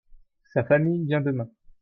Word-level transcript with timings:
Sa 0.51 0.63
famille 0.63 1.05
vient 1.05 1.21
demain. 1.21 1.47